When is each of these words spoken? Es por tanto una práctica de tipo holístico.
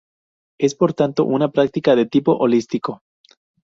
Es 0.59 0.73
por 0.73 0.95
tanto 0.95 1.25
una 1.25 1.51
práctica 1.51 1.95
de 1.95 2.07
tipo 2.07 2.31
holístico. 2.35 3.03